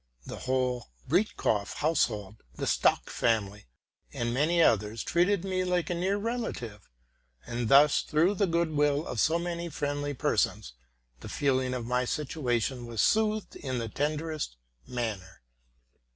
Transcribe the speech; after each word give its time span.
The 0.25 0.37
whole 0.49 0.89
Breitkopf 1.07 1.75
household, 1.75 2.37
the 2.55 2.65
Stock 2.65 3.11
family, 3.11 3.67
and 4.11 4.33
many 4.33 4.59
others, 4.59 5.03
treated 5.03 5.45
me 5.45 5.63
like 5.63 5.91
a 5.91 5.93
near 5.93 6.17
relative; 6.17 6.89
and 7.45 7.69
thus, 7.69 8.01
through 8.01 8.33
the 8.33 8.47
good 8.47 8.71
will 8.71 9.05
of 9.05 9.19
so 9.19 9.37
many 9.37 9.69
friendly 9.69 10.15
persons, 10.15 10.73
the 11.19 11.29
feeling 11.29 11.75
of 11.75 11.85
my 11.85 12.05
situation 12.05 12.87
was 12.87 12.99
soothed 12.99 13.55
in 13.55 13.77
the 13.77 13.89
tenderest 13.89 14.55
manner. 14.87 15.43